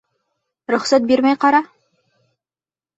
[0.75, 1.63] Рөхсәт бирмәй ҡара!